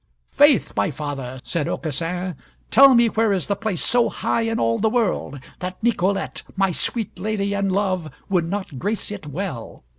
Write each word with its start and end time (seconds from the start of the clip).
"Faith! 0.31 0.73
my 0.75 0.89
father," 0.89 1.39
said 1.43 1.67
Aucassin, 1.67 2.35
"tell 2.71 2.95
me 2.95 3.05
where 3.07 3.31
is 3.31 3.45
the 3.45 3.55
place 3.55 3.83
so 3.83 4.09
high 4.09 4.41
in 4.41 4.59
all 4.59 4.79
the 4.79 4.89
world, 4.89 5.39
that 5.59 5.77
Nicolette, 5.83 6.41
my 6.55 6.71
sweet 6.71 7.19
lady 7.19 7.53
and 7.53 7.71
love, 7.71 8.09
would 8.27 8.49
not 8.49 8.79
grace 8.79 9.11
it 9.11 9.27
well? 9.27 9.83